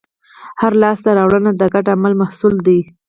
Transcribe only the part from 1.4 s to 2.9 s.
د ګډ عمل محصول ده.